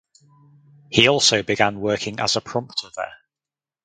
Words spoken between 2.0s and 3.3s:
as prompter there.